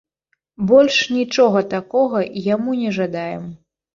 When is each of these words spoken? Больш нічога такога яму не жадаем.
Больш 0.71 0.95
нічога 1.17 1.59
такога 1.75 2.23
яму 2.55 2.71
не 2.81 2.95
жадаем. 2.99 3.45